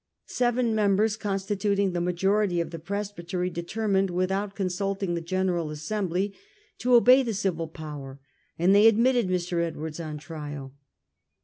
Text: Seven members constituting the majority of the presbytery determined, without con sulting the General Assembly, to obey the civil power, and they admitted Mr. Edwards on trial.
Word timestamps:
Seven 0.25 0.73
members 0.73 1.15
constituting 1.15 1.91
the 1.91 2.01
majority 2.01 2.59
of 2.59 2.71
the 2.71 2.79
presbytery 2.79 3.51
determined, 3.51 4.09
without 4.09 4.55
con 4.55 4.65
sulting 4.65 5.13
the 5.13 5.21
General 5.21 5.69
Assembly, 5.69 6.33
to 6.79 6.95
obey 6.95 7.21
the 7.21 7.35
civil 7.35 7.67
power, 7.67 8.19
and 8.57 8.73
they 8.73 8.87
admitted 8.87 9.27
Mr. 9.29 9.63
Edwards 9.63 9.99
on 9.99 10.17
trial. 10.17 10.73